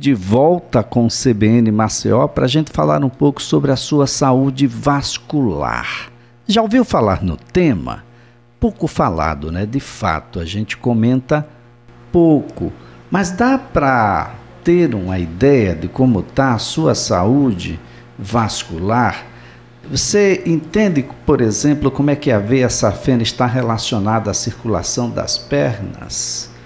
[0.00, 4.06] de volta com o CBN Maceió para a gente falar um pouco sobre a sua
[4.06, 6.08] saúde vascular.
[6.46, 8.04] Já ouviu falar no tema?
[8.60, 9.66] Pouco falado, né?
[9.66, 11.44] De fato, a gente comenta
[12.12, 12.72] pouco,
[13.10, 17.80] mas dá para ter uma ideia de como está a sua saúde
[18.16, 19.26] vascular?
[19.90, 25.36] Você entende, por exemplo, como é que a veia safena está relacionada à circulação das
[25.36, 26.56] pernas?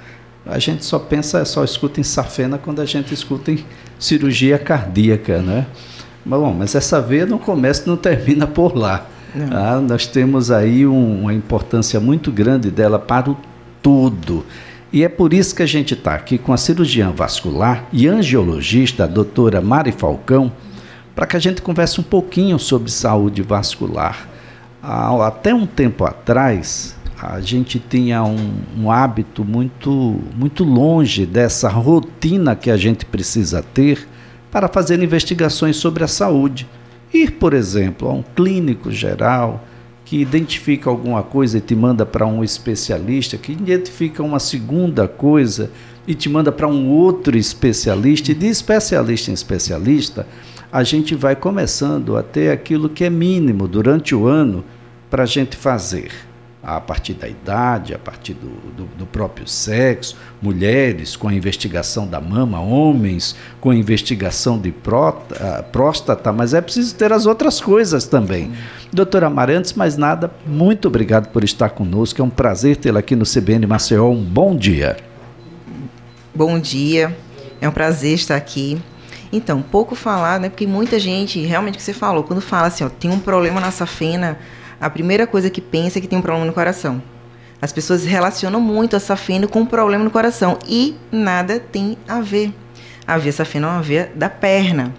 [0.47, 3.65] A gente só pensa, só escuta em safena quando a gente escuta em
[3.99, 5.67] cirurgia cardíaca, né?
[6.25, 9.07] Mas, bom, mas essa veia não começa e não termina por lá.
[9.51, 13.37] Ah, nós temos aí um, uma importância muito grande dela para o
[13.81, 14.45] todo.
[14.93, 19.05] E é por isso que a gente está aqui com a cirurgiã vascular e angiologista,
[19.05, 20.53] a doutora Mari Falcão,
[21.15, 24.29] para que a gente converse um pouquinho sobre saúde vascular.
[24.83, 31.69] Ah, até um tempo atrás, a gente tinha um, um, hábito muito, muito longe dessa
[31.69, 34.09] rotina que a gente precisa ter
[34.51, 36.67] para fazer investigações sobre a saúde.
[37.15, 39.65] Ir, por exemplo, a um clínico geral
[40.05, 45.71] que identifica alguma coisa e te manda para um especialista, que identifica uma segunda coisa
[46.09, 50.27] e te manda para um outro especialista, e de especialista em especialista,
[50.73, 54.65] a gente vai começando a ter aquilo que é mínimo durante o ano
[55.09, 56.11] para a gente fazer
[56.63, 62.07] a partir da idade, a partir do, do, do, próprio sexo, mulheres com a investigação
[62.07, 67.61] da mama, homens com a investigação de próstata, próstata, mas é preciso ter as outras
[67.61, 68.53] coisas também.
[68.93, 73.25] Doutora Amarantes, mais nada, muito obrigado por estar conosco, é um prazer tê-la aqui no
[73.25, 74.97] CBN Maceió, um bom dia.
[76.33, 77.17] Bom dia,
[77.61, 78.81] é um prazer estar aqui.
[79.33, 82.89] Então, pouco falar, né, porque muita gente, realmente que você falou, quando fala assim, ó,
[82.89, 84.39] tem um problema na safena,
[84.83, 87.01] a primeira coisa que pensa é que tem um problema no coração.
[87.61, 92.21] As pessoas relacionam muito a safena com um problema no coração e nada tem a
[92.21, 92.53] ver.
[93.07, 94.93] A veia safena é uma veia da perna,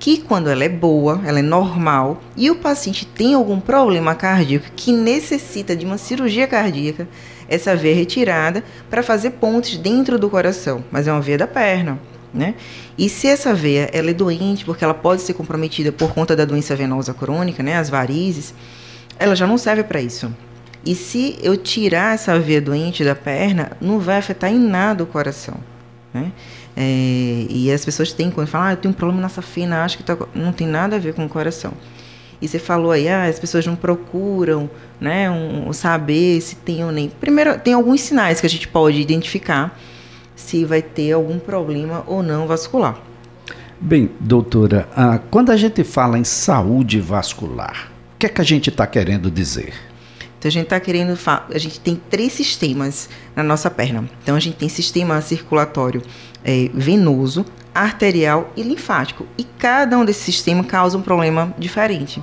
[0.00, 4.66] que quando ela é boa, ela é normal, e o paciente tem algum problema cardíaco
[4.74, 7.06] que necessita de uma cirurgia cardíaca,
[7.48, 11.46] essa veia é retirada para fazer pontes dentro do coração, mas é uma veia da
[11.46, 12.00] perna.
[12.34, 12.54] Né?
[12.98, 16.44] E se essa veia ela é doente, porque ela pode ser comprometida por conta da
[16.44, 18.54] doença venosa crônica, né, as varizes,
[19.20, 20.34] ela já não serve para isso.
[20.84, 25.06] E se eu tirar essa veia doente da perna, não vai afetar em nada o
[25.06, 25.54] coração.
[26.12, 26.32] Né?
[26.74, 29.98] É, e as pessoas têm, quando falam, ah, eu tenho um problema nessa fina, acho
[29.98, 30.16] que tá...
[30.34, 31.72] não tem nada a ver com o coração.
[32.40, 36.90] E você falou aí, ah, as pessoas não procuram né, um, saber se tem ou
[36.90, 37.10] nem.
[37.10, 39.78] Primeiro, tem alguns sinais que a gente pode identificar
[40.34, 42.98] se vai ter algum problema ou não vascular.
[43.78, 47.89] Bem, doutora, ah, quando a gente fala em saúde vascular,
[48.20, 49.72] que é que a gente está querendo dizer?
[50.38, 54.08] Então a gente está querendo, a gente tem três sistemas na nossa perna.
[54.22, 56.02] Então a gente tem sistema circulatório
[56.44, 59.26] é, venoso, arterial e linfático.
[59.38, 62.22] E cada um desses sistemas causa um problema diferente.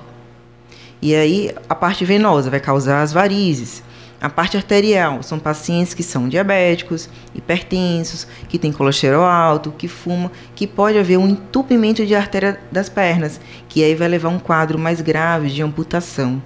[1.01, 3.81] E aí a parte venosa vai causar as varizes.
[4.19, 10.31] A parte arterial são pacientes que são diabéticos, hipertensos, que têm colesterol alto, que fumam,
[10.55, 13.39] que pode haver um entupimento de artéria das pernas,
[13.69, 16.41] que aí vai levar a um quadro mais grave de amputação.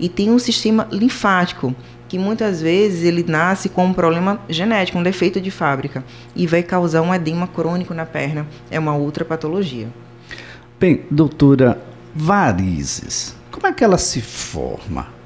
[0.00, 1.74] E tem um sistema linfático,
[2.08, 6.02] que muitas vezes ele nasce com um problema genético, um defeito de fábrica,
[6.34, 8.46] e vai causar um edema crônico na perna.
[8.70, 9.88] É uma outra patologia.
[10.80, 11.78] Bem, doutora,
[12.14, 15.21] varizes, como é que ela se forma?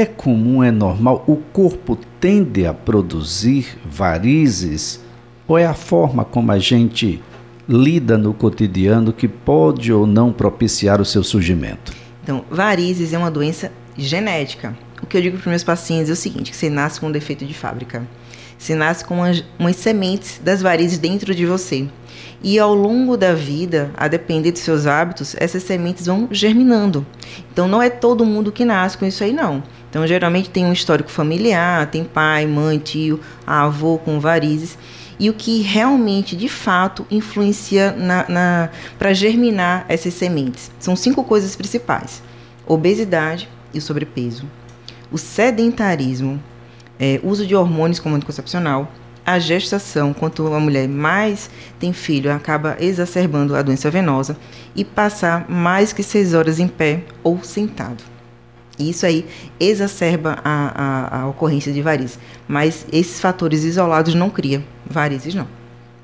[0.00, 1.22] É comum, é normal?
[1.26, 4.98] O corpo tende a produzir varizes?
[5.46, 7.22] Ou é a forma como a gente
[7.68, 11.92] lida no cotidiano que pode ou não propiciar o seu surgimento?
[12.22, 14.74] Então, varizes é uma doença genética.
[15.02, 17.12] O que eu digo para meus pacientes é o seguinte: que você nasce com um
[17.12, 18.02] defeito de fábrica.
[18.60, 21.88] Você nasce com umas, umas sementes das varizes dentro de você.
[22.42, 27.06] E ao longo da vida, a depender dos seus hábitos, essas sementes vão germinando.
[27.50, 29.62] Então não é todo mundo que nasce com isso aí, não.
[29.88, 34.76] Então, geralmente tem um histórico familiar, tem pai, mãe, tio, avô com varizes.
[35.18, 40.70] E o que realmente, de fato, influencia na, na para germinar essas sementes?
[40.78, 42.22] São cinco coisas principais:
[42.66, 44.44] obesidade e o sobrepeso,
[45.10, 46.40] o sedentarismo,
[47.00, 48.92] é, uso de hormônios como anticoncepcional,
[49.24, 54.36] a gestação, quanto a mulher mais tem filho, acaba exacerbando a doença venosa
[54.76, 58.02] e passar mais que seis horas em pé ou sentado.
[58.78, 59.26] Isso aí
[59.58, 62.18] exacerba a, a, a ocorrência de varizes.
[62.48, 65.46] Mas esses fatores isolados não criam varizes, não.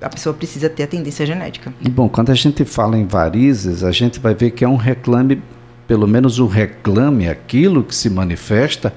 [0.00, 1.72] A pessoa precisa ter a tendência genética.
[1.90, 5.42] Bom, quando a gente fala em varizes, a gente vai ver que é um reclame,
[5.88, 8.92] pelo menos o reclame, aquilo que se manifesta,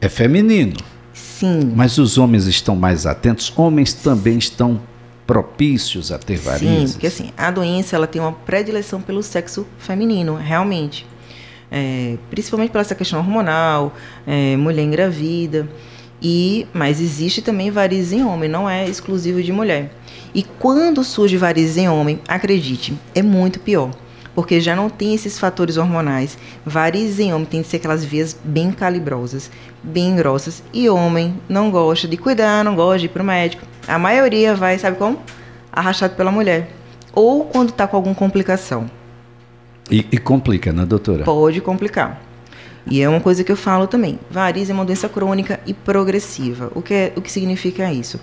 [0.00, 0.74] é feminino.
[1.38, 1.72] Sim.
[1.76, 4.80] Mas os homens estão mais atentos, homens também estão
[5.26, 6.90] propícios a ter varizes?
[6.90, 11.06] Sim, porque assim, a doença ela tem uma predileção pelo sexo feminino, realmente.
[11.70, 13.94] É, principalmente pela essa questão hormonal,
[14.26, 15.68] é, mulher engravida.
[16.22, 19.92] E, mas existe também varizes em homem, não é exclusivo de mulher.
[20.34, 23.90] E quando surge varizes em homem, acredite, é muito pior
[24.36, 26.36] porque já não tem esses fatores hormonais.
[26.64, 29.50] Varizes em homem tem que ser aquelas vias bem calibrosas,
[29.82, 30.62] bem grossas.
[30.74, 33.66] E homem não gosta de cuidar, não gosta de ir para o médico.
[33.88, 35.18] A maioria vai, sabe como?
[35.72, 36.70] Arrastado pela mulher.
[37.14, 38.90] Ou quando está com alguma complicação.
[39.90, 41.24] E, e complica, né, doutora?
[41.24, 42.20] Pode complicar.
[42.86, 44.18] E é uma coisa que eu falo também.
[44.30, 46.70] Variz é uma doença crônica e progressiva.
[46.74, 48.20] O que, é, o que significa isso?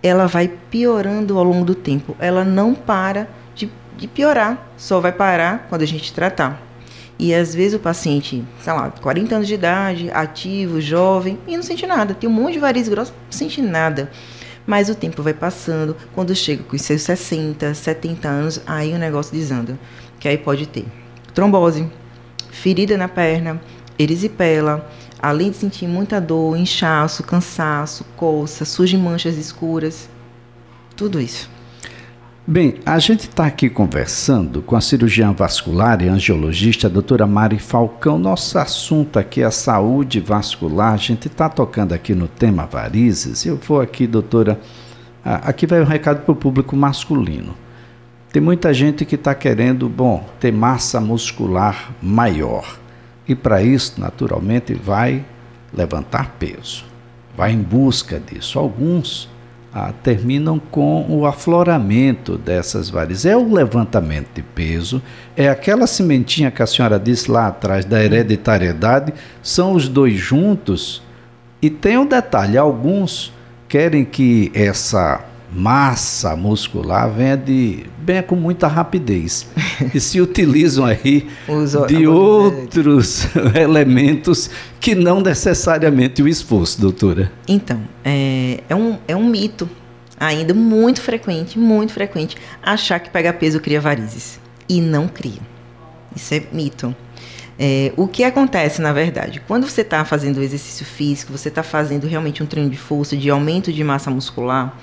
[0.00, 2.14] Ela vai piorando ao longo do tempo.
[2.20, 3.28] Ela não para
[3.98, 6.62] de piorar, só vai parar quando a gente tratar.
[7.18, 11.62] E às vezes o paciente, sei lá, 40 anos de idade, ativo, jovem, e não
[11.64, 12.14] sente nada.
[12.14, 14.10] Tem um monte de varizes grossas, não sente nada.
[14.64, 19.32] Mas o tempo vai passando, quando chega com seus 60, 70 anos, aí o negócio
[19.32, 19.76] desanda.
[20.20, 20.86] Que aí pode ter
[21.34, 21.88] trombose,
[22.50, 23.60] ferida na perna,
[23.98, 24.88] erisipela,
[25.20, 30.08] além de sentir muita dor, inchaço, cansaço, coça, surgem manchas escuras,
[30.96, 31.50] tudo isso.
[32.50, 37.58] Bem, a gente está aqui conversando com a cirurgiã vascular e angiologista, a doutora Mari
[37.58, 38.18] Falcão.
[38.18, 40.94] Nosso assunto aqui é a saúde vascular.
[40.94, 43.44] A gente está tocando aqui no tema varizes.
[43.44, 44.58] Eu vou aqui, doutora.
[45.22, 47.54] Aqui vai um recado para o público masculino.
[48.32, 52.78] Tem muita gente que está querendo, bom, ter massa muscular maior.
[53.28, 55.22] E para isso, naturalmente, vai
[55.70, 56.86] levantar peso.
[57.36, 58.58] Vai em busca disso.
[58.58, 59.28] Alguns
[59.72, 63.26] ah, terminam com o afloramento dessas varizes.
[63.26, 65.02] É o levantamento de peso,
[65.36, 69.12] é aquela sementinha que a senhora disse lá atrás da hereditariedade,
[69.42, 71.02] são os dois juntos.
[71.60, 73.32] E tem um detalhe: alguns
[73.68, 79.46] querem que essa massa muscular venha de venha com muita rapidez
[79.94, 81.28] e se utilizam aí
[81.86, 87.30] de outros elementos que não necessariamente o esforço, doutora.
[87.46, 89.68] Então, é, é, um, é um mito
[90.18, 94.40] ainda muito frequente, muito frequente, achar que pegar peso cria varizes.
[94.68, 95.40] E não cria.
[96.14, 96.94] Isso é mito.
[97.58, 102.06] É, o que acontece, na verdade, quando você está fazendo exercício físico, você está fazendo
[102.06, 104.78] realmente um treino de força, de aumento de massa muscular,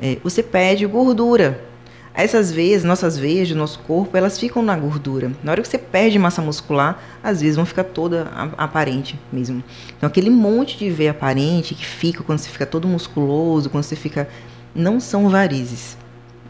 [0.00, 1.69] é, você perde gordura.
[2.12, 5.30] Essas veias, nossas veias do nosso corpo, elas ficam na gordura.
[5.42, 8.24] Na hora que você perde massa muscular, às vezes vão ficar toda
[8.58, 9.62] aparente mesmo.
[9.96, 13.96] Então, aquele monte de veia aparente que fica quando você fica todo musculoso, quando você
[13.96, 14.28] fica.
[14.74, 15.96] Não são varizes.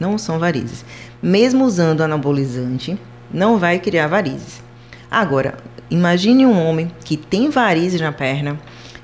[0.01, 0.85] Não são varizes.
[1.23, 2.99] Mesmo usando anabolizante,
[3.33, 4.63] não vai criar varizes.
[5.11, 5.55] Agora,
[5.91, 8.59] imagine um homem que tem varizes na perna,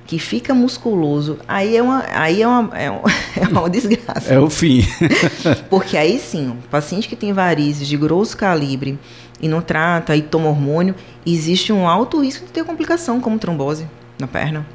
[0.07, 3.03] que fica musculoso, aí é uma, aí é uma, é uma,
[3.37, 4.33] é uma desgraça.
[4.33, 4.83] É o fim.
[5.69, 8.99] Porque aí sim, o paciente que tem varizes de grosso calibre
[9.41, 10.95] e não trata e toma hormônio,
[11.27, 13.89] existe um alto risco de ter complicação como trombose
[14.19, 14.67] na perna.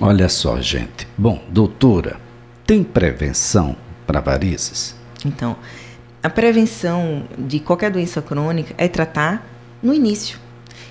[0.00, 1.08] Olha só, gente.
[1.16, 2.20] Bom, doutora,
[2.64, 3.76] tem prevenção
[4.06, 4.94] para varizes?
[5.26, 5.56] Então,
[6.22, 9.44] a prevenção de qualquer doença crônica é tratar
[9.82, 10.38] no início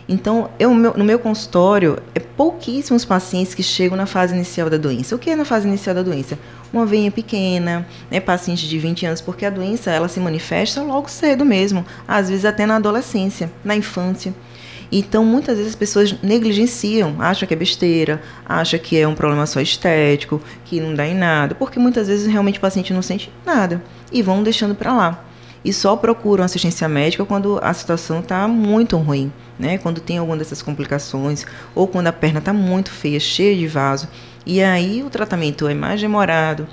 [0.10, 5.16] então, eu, no meu consultório, é pouquíssimos pacientes que chegam na fase inicial da doença.
[5.16, 6.40] O que é na fase inicial da doença?
[6.72, 11.10] Uma veia pequena, né, paciente de 20 anos, porque a doença ela se manifesta logo
[11.10, 14.34] cedo mesmo, às vezes até na adolescência, na infância.
[14.90, 19.46] Então, muitas vezes as pessoas negligenciam, acham que é besteira, acham que é um problema
[19.46, 23.30] só estético, que não dá em nada, porque muitas vezes realmente o paciente não sente
[23.46, 25.28] nada e vão deixando para lá
[25.64, 29.78] e só procuram assistência médica quando a situação está muito ruim, né?
[29.78, 34.08] Quando tem alguma dessas complicações ou quando a perna está muito feia, cheia de vaso.
[34.46, 36.68] E aí o tratamento é mais demorado.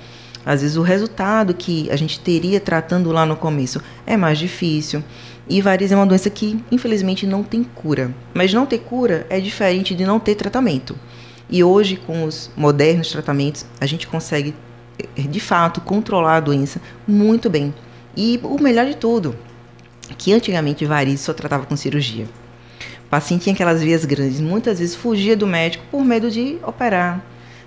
[0.45, 5.03] Às vezes o resultado que a gente teria tratando lá no começo é mais difícil.
[5.49, 8.11] E varizes é uma doença que, infelizmente, não tem cura.
[8.33, 10.95] Mas não ter cura é diferente de não ter tratamento.
[11.49, 14.55] E hoje, com os modernos tratamentos, a gente consegue,
[15.15, 17.73] de fato, controlar a doença muito bem.
[18.15, 19.35] E o melhor de tudo,
[20.17, 22.25] que antigamente varizes só tratava com cirurgia.
[23.05, 27.23] O paciente tinha aquelas vias grandes, muitas vezes fugia do médico por medo de operar,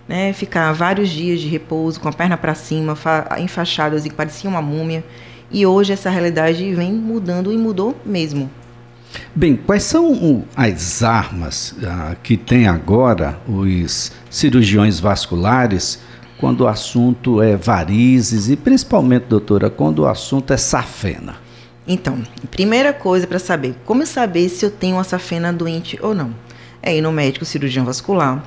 [0.08, 0.32] né?
[0.32, 2.96] Ficar vários dias de repouso com a perna para cima,
[3.38, 5.04] enfaixadas e parecia uma múmia.
[5.50, 8.50] E hoje essa realidade vem mudando e mudou mesmo.
[9.34, 16.00] Bem, quais são as armas ah, que tem agora os cirurgiões vasculares
[16.38, 21.36] quando o assunto é varizes e principalmente, doutora, quando o assunto é safena?
[21.86, 26.34] Então, primeira coisa para saber, como saber se eu tenho uma safena doente ou não?
[26.82, 28.44] É ir no médico cirurgião vascular,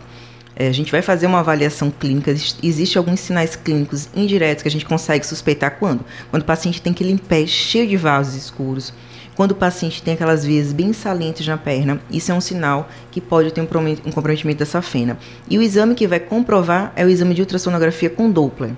[0.56, 2.32] é, a gente vai fazer uma avaliação clínica.
[2.32, 6.06] Existem alguns sinais clínicos indiretos que a gente consegue suspeitar quando?
[6.30, 8.94] Quando o paciente tem aquele pé cheio de vasos escuros,
[9.42, 13.20] quando o paciente tem aquelas veias bem salientes na perna, isso é um sinal que
[13.20, 15.18] pode ter um comprometimento da safena.
[15.50, 18.74] E o exame que vai comprovar é o exame de ultrassonografia com Doppler.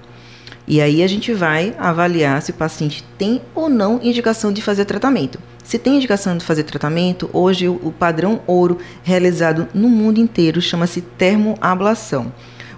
[0.66, 4.86] E aí a gente vai avaliar se o paciente tem ou não indicação de fazer
[4.86, 5.38] tratamento.
[5.66, 11.02] Se tem indicação de fazer tratamento, hoje o padrão ouro realizado no mundo inteiro chama-se
[11.02, 12.32] termoablação,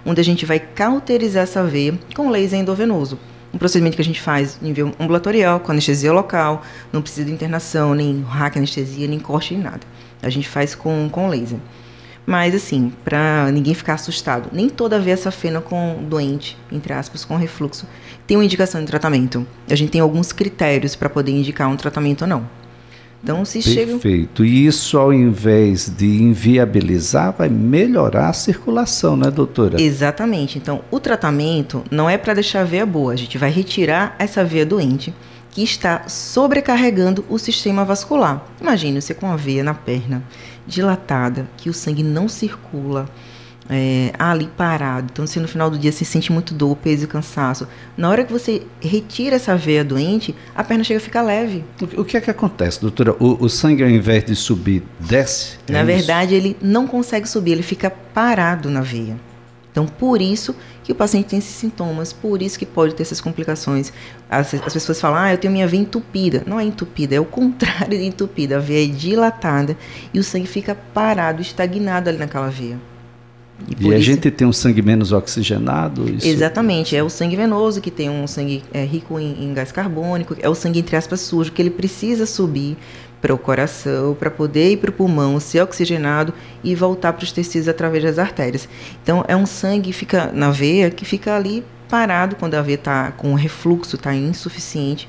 [0.04, 3.16] onde a gente vai cauterizar essa veia com laser endovenoso
[3.56, 7.32] um procedimento que a gente faz em nível ambulatorial, com anestesia local, não precisa de
[7.32, 9.80] internação, nem hack anestesia, nem corte, nem nada.
[10.22, 11.58] A gente faz com, com laser.
[12.26, 17.36] Mas, assim, para ninguém ficar assustado, nem toda veia safena com doente, entre aspas, com
[17.36, 17.86] refluxo,
[18.26, 19.46] tem uma indicação de tratamento.
[19.70, 22.46] A gente tem alguns critérios para poder indicar um tratamento ou não.
[23.26, 23.92] Então, se Perfeito.
[23.94, 24.44] Perfeito.
[24.44, 29.82] E isso, ao invés de inviabilizar, vai melhorar a circulação, né, doutora?
[29.82, 30.58] Exatamente.
[30.58, 33.12] Então, o tratamento não é para deixar a veia boa.
[33.12, 35.12] A gente vai retirar essa veia doente
[35.50, 38.46] que está sobrecarregando o sistema vascular.
[38.60, 40.22] Imagine você com a veia na perna
[40.64, 43.08] dilatada, que o sangue não circula
[43.68, 45.08] é, ali parado.
[45.12, 48.24] Então, se no final do dia você sente muito dor, peso e cansaço, na hora
[48.24, 51.64] que você retira essa veia doente, a perna chega a ficar leve.
[51.96, 53.14] O que é que acontece, doutora?
[53.18, 55.58] O, o sangue, ao invés de subir, desce?
[55.68, 59.16] É na verdade, ele não consegue subir, ele fica parado na veia.
[59.76, 63.20] Então, por isso que o paciente tem esses sintomas, por isso que pode ter essas
[63.20, 63.92] complicações.
[64.30, 66.42] As, as pessoas falam, ah, eu tenho minha veia entupida.
[66.46, 68.56] Não é entupida, é o contrário de entupida.
[68.56, 69.76] A veia é dilatada
[70.14, 72.78] e o sangue fica parado, estagnado ali naquela veia.
[73.78, 74.06] E, e a isso...
[74.06, 76.08] gente tem um sangue menos oxigenado?
[76.10, 76.26] Isso...
[76.26, 80.36] Exatamente, é o sangue venoso que tem um sangue é, rico em, em, gás carbônico,
[80.40, 82.76] é o sangue, entre aspas, sujo, que ele precisa subir
[83.20, 87.32] para o coração, para poder ir para o pulmão, ser oxigenado e voltar para os
[87.32, 88.68] tecidos através das artérias.
[89.02, 92.74] Então, é um sangue que fica na veia, que fica ali parado quando a veia
[92.74, 95.08] está com refluxo, está insuficiente.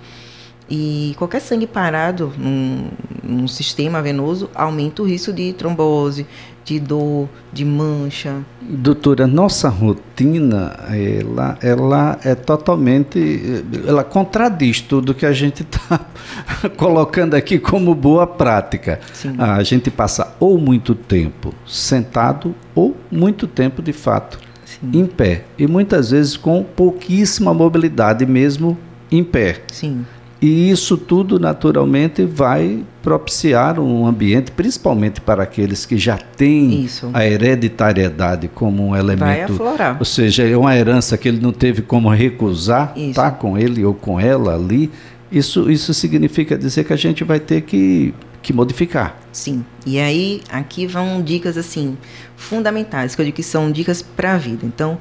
[0.70, 2.90] E qualquer sangue parado num,
[3.24, 6.28] num, sistema venoso aumenta o risco de trombose,
[6.66, 8.42] de dor, de mancha.
[8.62, 16.06] Doutora, nossa rotina, ela, ela é totalmente, ela contradiz tudo que a gente está
[16.76, 19.00] colocando aqui como boa prática.
[19.14, 19.36] Sim.
[19.38, 24.92] A gente passa ou muito tempo sentado ou muito tempo, de fato, Sim.
[24.94, 25.46] em pé.
[25.58, 28.78] E muitas vezes com pouquíssima mobilidade mesmo
[29.10, 29.62] em pé.
[29.72, 30.06] Sim.
[30.42, 37.10] E isso tudo, naturalmente, vai propiciar um ambiente, principalmente para aqueles que já têm isso.
[37.14, 39.20] a hereditariedade como um elemento.
[39.20, 39.98] Vai aflorar.
[39.98, 43.84] Ou seja, é uma herança que ele não teve como recusar, estar tá com ele
[43.84, 44.92] ou com ela ali.
[45.32, 49.18] Isso, isso significa dizer que a gente vai ter que, que modificar.
[49.32, 49.66] Sim.
[49.86, 51.98] E aí, aqui vão dicas assim
[52.36, 54.66] fundamentais, que eu digo que são dicas para a vida.
[54.66, 55.00] Então,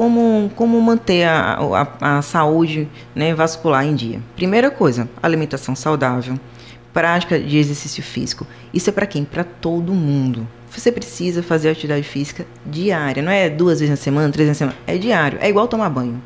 [0.00, 1.58] como, como manter a,
[2.00, 4.18] a, a saúde né, vascular em dia.
[4.34, 6.40] Primeira coisa, alimentação saudável,
[6.90, 8.46] prática de exercício físico.
[8.72, 9.26] Isso é para quem?
[9.26, 10.48] Para todo mundo.
[10.70, 14.68] Você precisa fazer atividade física diária, não é duas vezes na semana, três vezes na
[14.68, 15.38] semana, é diário.
[15.38, 16.22] É igual tomar banho.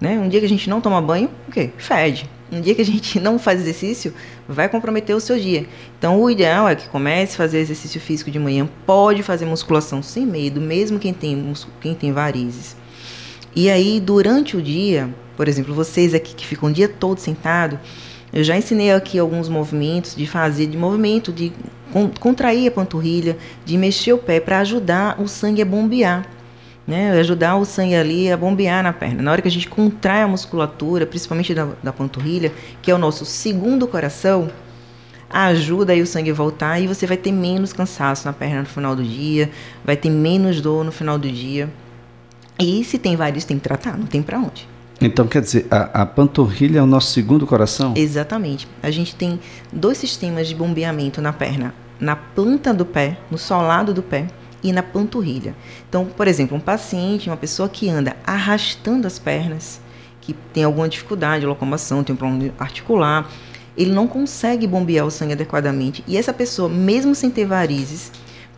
[0.00, 0.18] Né?
[0.18, 1.70] Um dia que a gente não toma banho, o quê?
[1.78, 2.28] Fede.
[2.50, 4.12] Um dia que a gente não faz exercício,
[4.48, 5.64] vai comprometer o seu dia.
[5.96, 8.68] Então, o ideal é que comece a fazer exercício físico de manhã.
[8.84, 12.81] Pode fazer musculação sem medo, mesmo quem tem, quem tem varizes.
[13.54, 17.78] E aí, durante o dia, por exemplo, vocês aqui que ficam o dia todo sentado,
[18.32, 21.52] eu já ensinei aqui alguns movimentos de fazer, de movimento, de
[22.18, 26.26] contrair a panturrilha, de mexer o pé para ajudar o sangue a bombear.
[26.84, 29.22] Né, ajudar o sangue ali a bombear na perna.
[29.22, 32.98] Na hora que a gente contrai a musculatura, principalmente da, da panturrilha, que é o
[32.98, 34.50] nosso segundo coração,
[35.30, 38.96] ajuda aí o sangue voltar e você vai ter menos cansaço na perna no final
[38.96, 39.48] do dia,
[39.84, 41.70] vai ter menos dor no final do dia.
[42.58, 44.68] E se tem vários, tem que tratar, não tem para onde.
[45.00, 47.94] Então, quer dizer, a, a, panturrilha é o nosso segundo coração?
[47.96, 48.68] Exatamente.
[48.80, 49.40] A gente tem
[49.72, 54.28] dois sistemas de bombeamento na perna: na planta do pé, no solado do pé
[54.62, 55.56] e na panturrilha.
[55.88, 59.80] Então, por exemplo, um paciente, uma pessoa que anda arrastando as pernas,
[60.20, 63.28] que tem alguma dificuldade de locomoção, tem um problema articular,
[63.76, 66.04] ele não consegue bombear o sangue adequadamente.
[66.06, 68.12] E essa pessoa, mesmo sem ter varizes,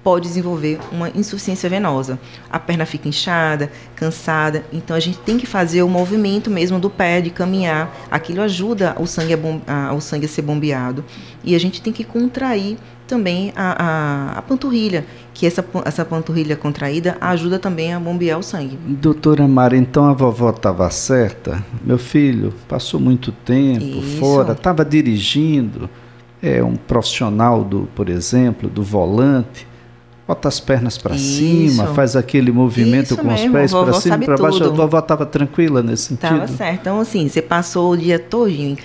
[0.04, 2.20] pode desenvolver uma insuficiência venosa.
[2.50, 6.90] A perna fica inchada, cansada, então a gente tem que fazer o movimento mesmo do
[6.90, 7.92] pé, de caminhar.
[8.10, 9.32] Aquilo ajuda o sangue
[9.66, 11.02] a, a o sangue a ser bombeado.
[11.42, 16.56] E a gente tem que contrair também a, a, a, panturrilha, que essa, essa panturrilha
[16.56, 18.78] contraída ajuda também a bombear o sangue.
[18.86, 21.62] Doutora Mara, então a vovó estava certa?
[21.84, 24.18] Meu filho passou muito tempo Isso.
[24.18, 25.88] fora, estava dirigindo,
[26.42, 29.66] é um profissional, do, por exemplo, do volante,
[30.26, 33.46] bota as pernas para cima, faz aquele movimento Isso com mesmo.
[33.46, 34.64] os pés para cima e para baixo.
[34.64, 36.34] A vovó estava tranquila nesse sentido?
[36.34, 36.80] Estava certo.
[36.80, 38.76] Então, assim, você passou o dia todinho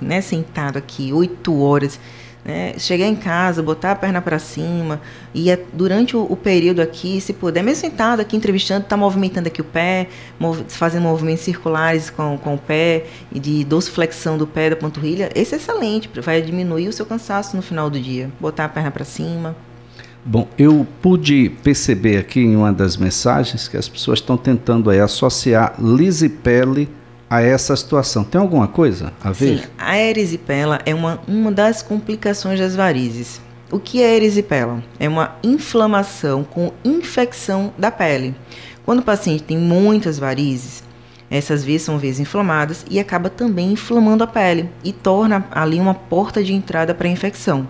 [0.00, 1.98] né, sentado aqui, oito horas.
[2.44, 2.74] Né?
[2.78, 5.00] Chegar em casa, botar a perna para cima
[5.34, 9.62] e durante o, o, período aqui, se puder, mesmo sentado aqui entrevistando, tá movimentando aqui
[9.62, 10.08] o pé,
[10.38, 15.30] mov fazendo movimentos circulares com, com o pé e de dorsiflexão do pé da panturrilha,
[15.34, 18.30] esse é excelente, vai diminuir o seu cansaço no final do dia.
[18.38, 19.56] Botar a perna para cima.
[20.26, 24.98] Bom, eu pude perceber aqui em uma das mensagens que as pessoas estão tentando aí
[24.98, 26.88] associar lisipele
[27.28, 28.24] a essa situação.
[28.24, 29.58] Tem alguma coisa a ver?
[29.58, 33.40] Sim, a erisipela é uma, uma das complicações das varizes.
[33.70, 34.82] O que é erisipela?
[34.98, 38.34] É uma inflamação com infecção da pele.
[38.84, 40.82] Quando o paciente tem muitas varizes,
[41.30, 45.94] essas veias são veias inflamadas e acaba também inflamando a pele e torna ali uma
[45.94, 47.66] porta de entrada para a infecção.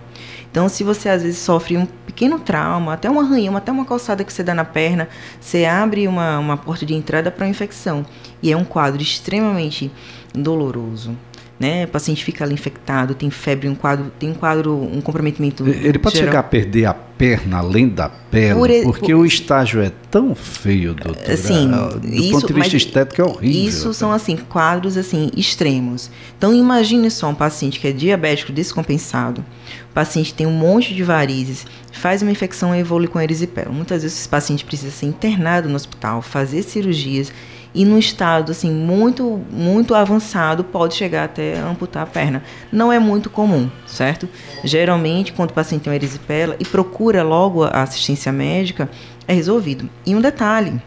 [0.54, 4.22] Então, se você às vezes sofre um pequeno trauma, até um arranhão, até uma calçada
[4.22, 5.08] que você dá na perna,
[5.40, 8.06] você abre uma, uma porta de entrada para a infecção.
[8.40, 9.90] E é um quadro extremamente
[10.32, 11.18] doloroso
[11.64, 11.84] né?
[11.84, 15.66] O paciente fica ali infectado, tem febre, um quadro, tem um quadro, um comprometimento.
[15.66, 16.30] Ele pode geral.
[16.30, 20.34] chegar a perder a perna além da pele, por, porque por, o estágio é tão
[20.34, 21.36] feio, doutor.
[21.38, 23.68] Sim, do isso, ponto de vista estético é horrível.
[23.68, 26.10] Isso são assim quadros assim extremos.
[26.36, 29.42] Então imagine só um paciente que é diabético descompensado,
[29.90, 33.72] o paciente tem um monte de varizes, faz uma infecção e evolui com erisipela.
[33.72, 37.32] Muitas vezes esse paciente precisa ser internado no hospital, fazer cirurgias
[37.74, 42.42] e num estado assim muito muito avançado pode chegar até amputar a perna.
[42.70, 44.28] Não é muito comum, certo?
[44.62, 48.88] Geralmente quando o paciente tem uma erisipela e procura logo a assistência médica
[49.26, 49.88] é resolvido.
[50.06, 50.80] E um detalhe,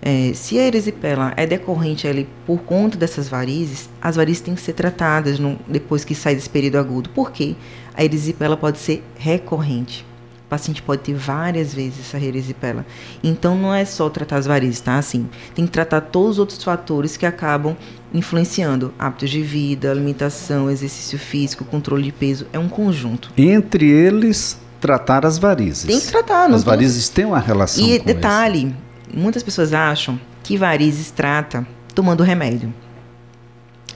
[0.00, 4.60] é, se a erisipela é decorrente ali por conta dessas varizes, as varizes têm que
[4.60, 7.10] ser tratadas no, depois que sai desse período agudo.
[7.10, 7.56] Por quê?
[7.94, 10.06] A erisipela pode ser recorrente.
[10.46, 12.86] O paciente pode ter várias vezes essa erisipela.
[13.22, 14.96] Então não é só tratar as varizes, tá?
[14.96, 17.76] Assim, tem que tratar todos os outros fatores que acabam
[18.14, 23.32] influenciando hábitos de vida, alimentação, exercício físico, controle de peso, é um conjunto.
[23.36, 25.82] Entre eles, tratar as varizes.
[25.82, 28.66] Tem que tratar, não As varizes têm uma relação E detalhe,
[29.08, 29.18] isso.
[29.18, 32.72] muitas pessoas acham que varizes trata tomando remédio.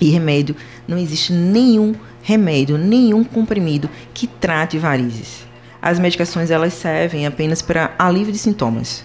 [0.01, 0.57] E remédio,
[0.89, 1.95] não existe nenhum
[2.25, 5.49] remédio, nenhum comprimido que trate varizes
[5.81, 9.05] as medicações elas servem apenas para alívio de sintomas.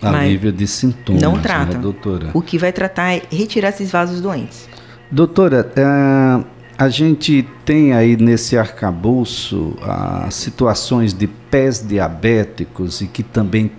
[0.00, 1.22] Alívio de sintomas.
[1.22, 1.74] Não né, trata.
[1.74, 2.30] Né, doutora?
[2.34, 4.68] O que vai tratar é retirar esses vasos doentes.
[5.10, 6.44] Doutora, uh,
[6.76, 13.70] a gente tem aí nesse arcabouço uh, situações de pés diabéticos e que também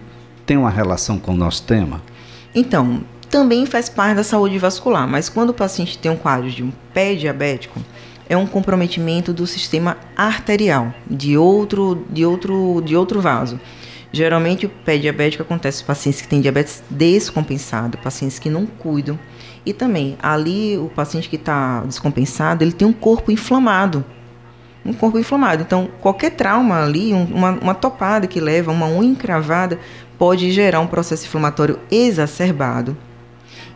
[0.45, 2.01] tem uma relação com o nosso tema?
[2.55, 6.63] Então, também faz parte da saúde vascular, mas quando o paciente tem um quadro de
[6.63, 7.79] um pé diabético,
[8.33, 13.59] é um comprometimento do sistema arterial, de outro, de outro, de outro vaso.
[14.11, 19.17] Geralmente o pé diabético acontece em pacientes que têm diabetes descompensado, pacientes que não cuidam.
[19.65, 24.03] E também, ali o paciente que está descompensado, ele tem um corpo inflamado.
[24.85, 25.63] Um corpo inflamado.
[25.63, 29.79] Então, qualquer trauma ali, uma, uma topada que leva, uma unha encravada,
[30.17, 32.97] pode gerar um processo inflamatório exacerbado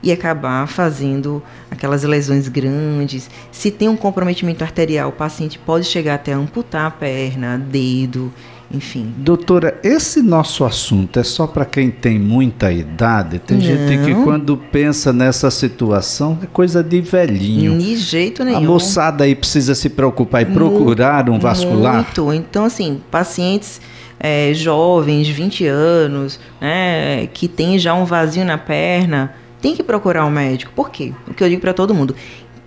[0.01, 3.29] e acabar fazendo aquelas lesões grandes.
[3.51, 8.31] Se tem um comprometimento arterial, o paciente pode chegar até amputar a perna, dedo,
[8.71, 9.13] enfim.
[9.17, 13.39] Doutora, esse nosso assunto é só para quem tem muita idade?
[13.39, 13.63] Tem Não.
[13.65, 17.77] gente que quando pensa nessa situação é coisa de velhinho.
[17.77, 18.57] De jeito nenhum.
[18.57, 21.95] A moçada aí precisa se preocupar e procurar um vascular?
[21.95, 22.33] Muito.
[22.33, 23.79] Então, assim, pacientes
[24.19, 29.33] é, jovens, 20 anos, né, que tem já um vazio na perna,
[29.67, 30.71] tem que procurar um médico.
[30.73, 31.13] Por quê?
[31.27, 32.15] O que eu digo para todo mundo: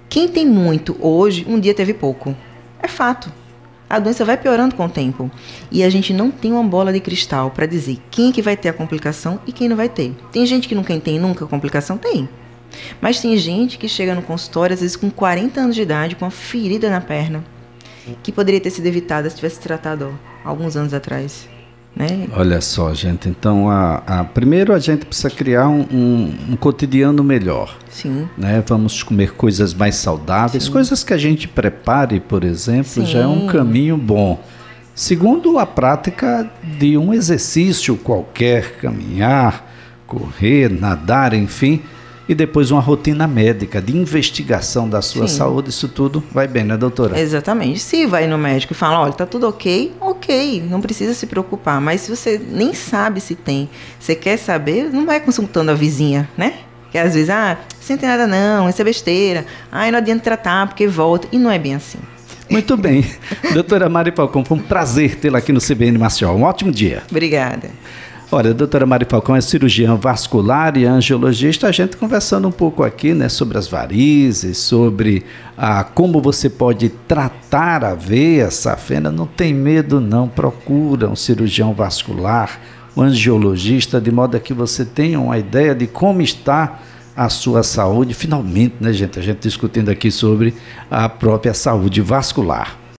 [0.06, 2.36] quem tem muito hoje, um dia teve pouco.
[2.82, 3.32] É fato.
[3.88, 5.30] A doença vai piorando com o tempo.
[5.72, 8.68] E a gente não tem uma bola de cristal para dizer quem que vai ter
[8.68, 10.14] a complicação e quem não vai ter.
[10.30, 11.96] Tem gente que não tem nunca complicação?
[11.96, 12.28] Tem.
[13.00, 16.26] Mas tem gente que chega no consultório, às vezes com 40 anos de idade, com
[16.26, 17.42] uma ferida na perna,
[18.22, 21.48] que poderia ter sido evitada se tivesse tratado alguns anos atrás.
[21.94, 22.28] Né?
[22.36, 23.28] Olha só, gente.
[23.28, 27.76] Então, a, a, primeiro a gente precisa criar um, um, um, cotidiano melhor.
[27.90, 28.28] Sim.
[28.38, 28.62] Né?
[28.66, 30.72] Vamos comer coisas mais saudáveis, Sim.
[30.72, 33.06] coisas que a gente prepare, por exemplo, Sim.
[33.06, 34.42] já é um caminho bom.
[34.94, 36.48] Segundo, a prática
[36.78, 39.68] de um exercício qualquer, caminhar,
[40.06, 41.82] correr, nadar, enfim
[42.30, 45.38] e depois uma rotina médica de investigação da sua Sim.
[45.38, 47.18] saúde, isso tudo vai bem, né, doutora?
[47.18, 47.80] Exatamente.
[47.80, 49.92] Se vai no médico e fala, olha, tá tudo ok,
[50.30, 51.80] ok, não precisa se preocupar.
[51.80, 56.28] Mas se você nem sabe se tem, você quer saber, não vai consultando a vizinha,
[56.38, 56.54] né?
[56.92, 59.44] Que às vezes, ah, você não tem nada não, isso é besteira.
[59.70, 61.28] Ah, não adianta tratar porque volta.
[61.30, 61.98] E não é bem assim.
[62.48, 63.04] Muito bem.
[63.52, 66.32] Doutora Mari Falcão, foi um prazer tê-la aqui no CBN Maceió.
[66.32, 67.02] Um ótimo dia.
[67.10, 67.70] Obrigada.
[68.32, 71.66] Olha, a doutora Mari Falcão é cirurgiã vascular e angiologista.
[71.66, 75.24] A gente conversando um pouco aqui, né, sobre as varizes, sobre
[75.58, 79.10] ah, como você pode tratar a veia safena.
[79.10, 80.28] Não tem medo, não.
[80.28, 82.60] Procura um cirurgião vascular,
[82.96, 86.78] um angiologista, de modo que você tenha uma ideia de como está
[87.16, 88.14] a sua saúde.
[88.14, 89.18] Finalmente, né, gente?
[89.18, 90.54] A gente discutindo aqui sobre
[90.88, 92.80] a própria saúde vascular.